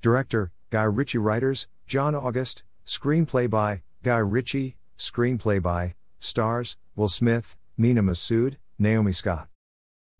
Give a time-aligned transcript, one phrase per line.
[0.00, 7.56] Director, Guy Ritchie Writers, John August, Screenplay by, Guy Ritchie, Screenplay by, Stars, Will Smith,
[7.76, 9.48] Mena Massoud, Naomi Scott.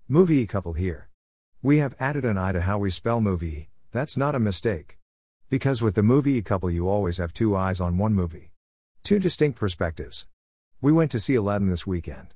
[0.08, 1.10] Movie couple here.
[1.62, 4.98] We have added an I to how we spell movie, that's not a mistake.
[5.48, 8.50] Because with the movie couple you always have two eyes on one movie.
[9.04, 10.26] Two distinct perspectives.
[10.80, 12.34] We went to see Aladdin this weekend.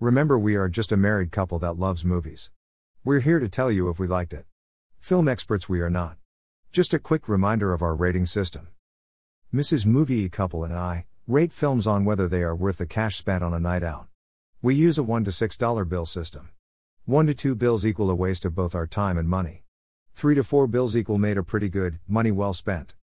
[0.00, 2.50] Remember, we are just a married couple that loves movies.
[3.04, 4.46] We're here to tell you if we liked it.
[4.98, 6.19] Film experts we are not.
[6.72, 8.68] Just a quick reminder of our rating system.
[9.52, 9.86] Mrs.
[9.86, 13.52] Movie Couple and I rate films on whether they are worth the cash spent on
[13.52, 14.06] a night out.
[14.62, 16.50] We use a 1 to $6 bill system.
[17.06, 19.64] 1 to 2 bills equal a waste of both our time and money.
[20.14, 22.94] 3 to 4 bills equal made a pretty good, money well spent.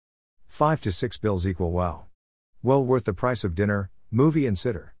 [0.46, 2.06] 5 to 6 bills equal wow.
[2.62, 4.94] Well worth the price of dinner, movie, and sitter.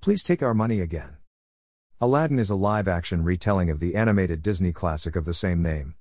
[0.00, 1.16] Please take our money again.
[2.00, 5.96] Aladdin is a live action retelling of the animated Disney classic of the same name.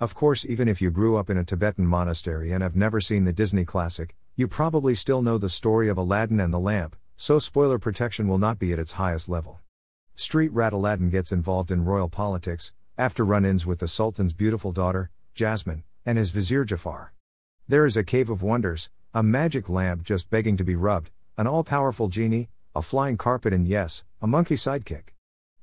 [0.00, 3.24] Of course, even if you grew up in a Tibetan monastery and have never seen
[3.24, 7.38] the Disney classic, you probably still know the story of Aladdin and the lamp, so
[7.38, 9.60] spoiler protection will not be at its highest level.
[10.14, 14.72] Street rat Aladdin gets involved in royal politics, after run ins with the Sultan's beautiful
[14.72, 17.12] daughter, Jasmine, and his vizier Jafar.
[17.68, 21.46] There is a cave of wonders, a magic lamp just begging to be rubbed, an
[21.46, 25.12] all powerful genie, a flying carpet, and yes, a monkey sidekick.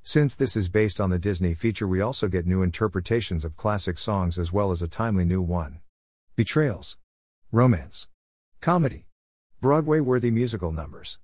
[0.02, 3.98] Since this is based on the Disney feature, we also get new interpretations of classic
[3.98, 5.80] songs as well as a timely new one.
[6.36, 6.98] Betrayals.
[7.52, 8.08] Romance.
[8.60, 9.06] Comedy.
[9.60, 11.18] Broadway worthy musical numbers.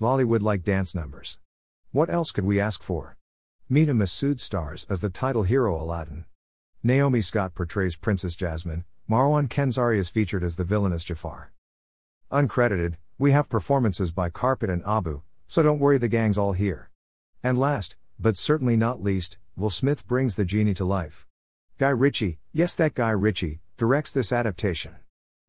[0.00, 1.38] Bollywood like dance numbers.
[1.92, 3.16] What else could we ask for?
[3.68, 6.24] Mena Massoud stars as the title hero Aladdin.
[6.82, 11.52] Naomi Scott portrays Princess Jasmine, Marwan Kenzari is featured as the villainous Jafar.
[12.30, 16.90] Uncredited, we have performances by Carpet and Abu, so don't worry the gang's all here.
[17.42, 21.26] And last, but certainly not least, Will Smith brings the genie to life.
[21.78, 24.96] Guy Ritchie, yes that Guy Ritchie, directs this adaptation.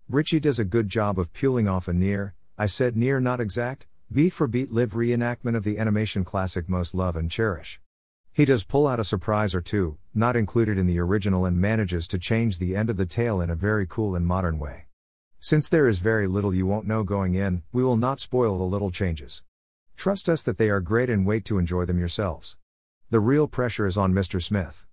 [0.09, 3.87] Ritchie does a good job of peeling off a near, I said near not exact,
[4.11, 7.79] beat for beat live reenactment of the animation classic most love and cherish.
[8.31, 12.07] He does pull out a surprise or two, not included in the original, and manages
[12.09, 14.85] to change the end of the tale in a very cool and modern way.
[15.39, 18.63] Since there is very little you won't know going in, we will not spoil the
[18.63, 19.43] little changes.
[19.95, 22.57] Trust us that they are great and wait to enjoy them yourselves.
[23.11, 24.41] The real pressure is on Mr.
[24.41, 24.83] Smith.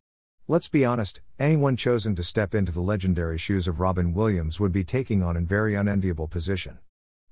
[0.47, 4.71] Let's be honest, anyone chosen to step into the legendary shoes of Robin Williams would
[4.71, 6.79] be taking on a very unenviable position.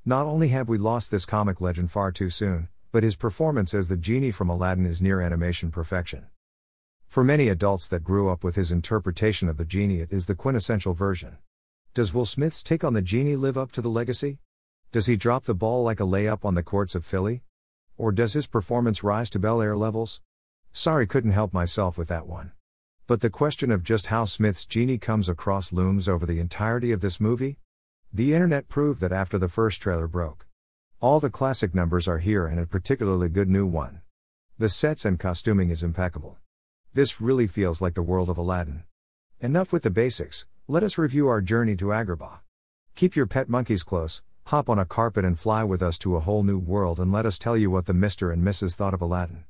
[0.06, 3.88] Not only have we lost this comic legend far too soon, but his performance as
[3.88, 6.28] the genie from Aladdin is near animation perfection.
[7.06, 10.34] For many adults that grew up with his interpretation of the genie, it is the
[10.34, 11.36] quintessential version.
[11.92, 14.38] Does Will Smith's take on the genie live up to the legacy?
[14.92, 17.42] Does he drop the ball like a layup on the courts of Philly?
[17.98, 20.22] Or does his performance rise to Bel Air levels?
[20.72, 22.53] Sorry, couldn't help myself with that one.
[23.06, 27.00] But the question of just how Smith's genie comes across looms over the entirety of
[27.00, 27.58] this movie?
[28.12, 30.47] The internet proved that after the first trailer broke.
[31.00, 34.03] All the classic numbers are here and a particularly good new one.
[34.58, 36.38] The sets and costuming is impeccable.
[36.94, 38.84] This really feels like the world of Aladdin.
[39.41, 42.41] Enough with the basics, let us review our journey to Agrabah.
[42.94, 46.20] Keep your pet monkeys close, hop on a carpet and fly with us to a
[46.20, 48.32] whole new world and let us tell you what the Mr.
[48.32, 48.76] and Mrs.
[48.76, 49.44] thought of Aladdin.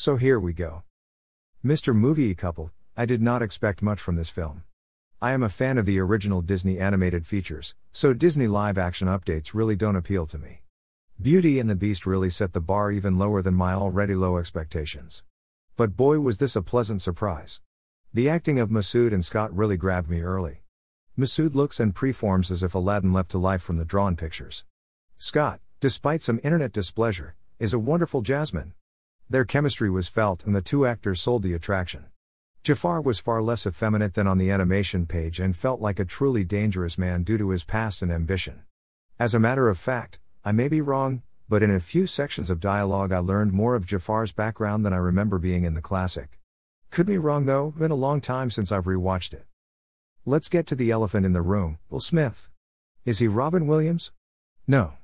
[0.00, 0.84] So here we go.
[1.64, 1.92] Mr.
[1.92, 4.62] Movie Couple, I did not expect much from this film.
[5.20, 9.54] I am a fan of the original Disney animated features, so Disney live action updates
[9.54, 10.62] really don't appeal to me.
[11.20, 15.24] Beauty and the Beast really set the bar even lower than my already low expectations.
[15.76, 17.60] But boy was this a pleasant surprise.
[18.14, 20.62] The acting of Massoud and Scott really grabbed me early.
[21.18, 24.64] Massoud looks and preforms as if Aladdin leapt to life from the drawn pictures.
[25.18, 28.74] Scott, despite some internet displeasure, is a wonderful Jasmine.
[29.30, 32.06] Their chemistry was felt and the two actors sold the attraction.
[32.62, 36.44] Jafar was far less effeminate than on the animation page and felt like a truly
[36.44, 38.62] dangerous man due to his past and ambition.
[39.18, 42.58] As a matter of fact, I may be wrong, but in a few sections of
[42.58, 46.38] dialogue I learned more of Jafar's background than I remember being in the classic.
[46.90, 49.44] Could be wrong though, been a long time since I've rewatched it.
[50.24, 52.48] Let's get to the elephant in the room, Will Smith.
[53.04, 54.10] Is he Robin Williams?
[54.66, 54.94] No.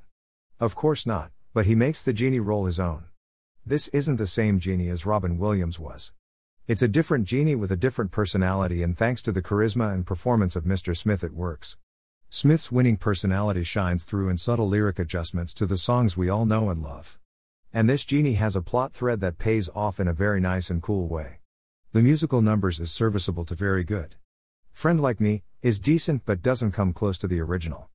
[0.61, 3.05] Of course not, but he makes the genie role his own.
[3.67, 6.13] This isn't the same genie as Robin Williams was.
[6.69, 10.55] It's a different genie with a different personality, and thanks to the charisma and performance
[10.55, 10.95] of Mr.
[10.95, 11.79] Smith, it works.
[12.29, 16.69] Smith's winning personality shines through in subtle lyric adjustments to the songs we all know
[16.69, 17.19] and love.
[17.73, 20.83] And this genie has a plot thread that pays off in a very nice and
[20.83, 21.39] cool way.
[21.93, 24.17] The musical numbers is serviceable to very good.
[24.73, 27.89] Friend Like Me is decent but doesn't come close to the original.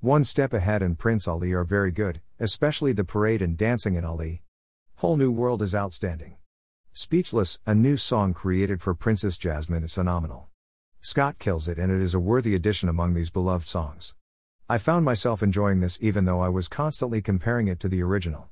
[0.00, 4.04] One Step Ahead and Prince Ali are very good, especially the parade and dancing in
[4.04, 4.42] Ali.
[5.04, 6.36] Whole New World is outstanding.
[6.94, 10.48] Speechless, a new song created for Princess Jasmine, is phenomenal.
[11.02, 14.14] Scott kills it and it is a worthy addition among these beloved songs.
[14.66, 18.48] I found myself enjoying this even though I was constantly comparing it to the original.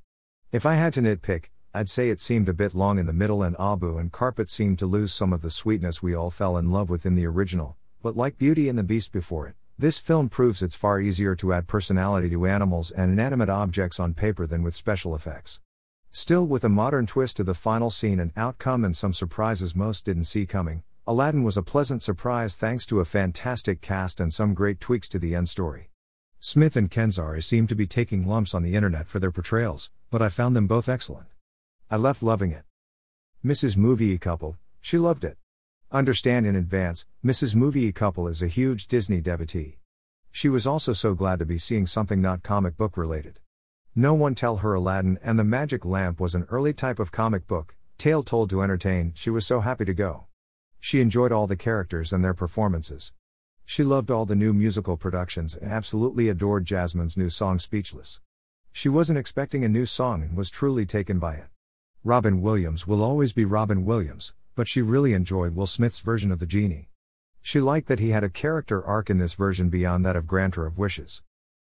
[0.52, 3.42] If I had to nitpick, I'd say it seemed a bit long in the middle
[3.42, 6.70] and Abu and Carpet seemed to lose some of the sweetness we all fell in
[6.70, 10.28] love with in the original, but like Beauty and the Beast before it, this film
[10.28, 14.62] proves it's far easier to add personality to animals and inanimate objects on paper than
[14.62, 15.60] with special effects.
[16.14, 20.04] Still, with a modern twist to the final scene and outcome and some surprises most
[20.04, 24.52] didn't see coming, Aladdin was a pleasant surprise thanks to a fantastic cast and some
[24.52, 25.88] great tweaks to the end story.
[26.38, 30.20] Smith and Kenzari seem to be taking lumps on the internet for their portrayals, but
[30.20, 31.28] I found them both excellent.
[31.90, 32.64] I left loving it.
[33.42, 33.78] Mrs.
[33.78, 35.38] Movie Couple, she loved it.
[35.90, 37.54] Understand in advance, Mrs.
[37.54, 39.78] Movie Couple is a huge Disney devotee.
[40.30, 43.38] She was also so glad to be seeing something not comic book related.
[43.94, 47.46] No one tell her Aladdin and the Magic Lamp was an early type of comic
[47.46, 50.28] book, tale told to entertain, she was so happy to go.
[50.80, 53.12] She enjoyed all the characters and their performances.
[53.66, 58.18] She loved all the new musical productions and absolutely adored Jasmine's new song Speechless.
[58.72, 61.48] She wasn't expecting a new song and was truly taken by it.
[62.02, 66.38] Robin Williams will always be Robin Williams, but she really enjoyed Will Smith's version of
[66.38, 66.88] the genie.
[67.42, 70.64] She liked that he had a character arc in this version beyond that of Granter
[70.64, 71.22] of Wishes.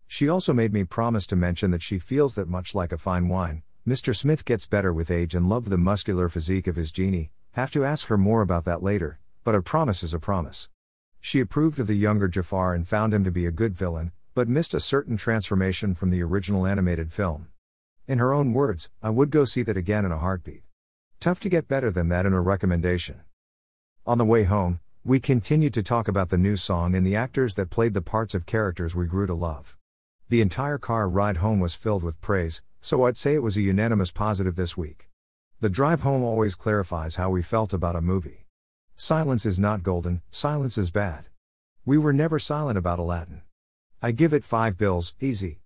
[0.09, 3.29] She also made me promise to mention that she feels that much like a fine
[3.29, 4.17] wine, Mr.
[4.17, 7.31] Smith gets better with age and loved the muscular physique of his genie.
[7.53, 10.69] Have to ask her more about that later, but a promise is a promise.
[11.21, 14.49] She approved of the younger Jafar and found him to be a good villain, but
[14.49, 17.49] missed a certain transformation from the original animated film.
[18.07, 20.63] In her own words, I would go see that again in a heartbeat.
[21.19, 23.23] Tough to get better than that in a recommendation.
[24.07, 27.55] On the way home, we continued to talk about the new song and the actors
[27.55, 29.77] that played the parts of characters we grew to love.
[30.29, 33.63] The entire car ride home was filled with praise, so I'd say it was a
[33.63, 35.09] unanimous positive this week.
[35.61, 38.45] The drive home always clarifies how we felt about a movie.
[38.97, 41.27] Silence is not golden, silence is bad.
[41.85, 43.43] We were never silent about Aladdin.
[44.03, 45.61] I give it 5 bills, easy.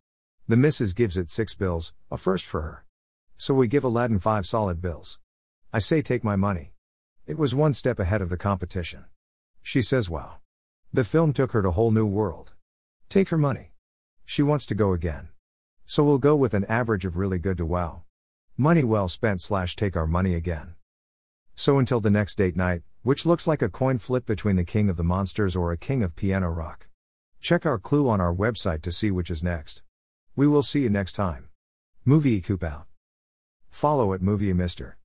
[0.46, 2.84] The missus gives it 6 bills, a first for her.
[3.38, 5.18] So we give Aladdin 5 solid bills.
[5.72, 6.74] I say take my money.
[7.26, 9.06] It was one step ahead of the competition.
[9.62, 10.36] She says wow.
[10.92, 12.52] The film took her to a whole new world.
[13.08, 13.69] Take her money.
[14.30, 15.30] She wants to go again.
[15.86, 18.04] So we'll go with an average of really good to wow.
[18.56, 20.76] Money well spent slash take our money again.
[21.56, 24.88] So until the next date night, which looks like a coin flip between the king
[24.88, 26.86] of the monsters or a king of piano rock.
[27.40, 29.82] Check our clue on our website to see which is next.
[30.36, 31.48] We will see you next time.
[32.04, 32.86] Movie Coop out.
[33.68, 34.96] Follow at Movie Mister.